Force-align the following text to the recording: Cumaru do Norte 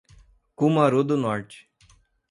Cumaru 0.55 1.03
do 1.07 1.15
Norte 1.15 1.69